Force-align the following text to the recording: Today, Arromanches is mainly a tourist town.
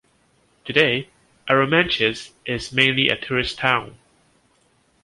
Today, 0.65 1.09
Arromanches 1.47 2.31
is 2.43 2.73
mainly 2.73 3.09
a 3.09 3.15
tourist 3.15 3.59
town. 3.59 3.99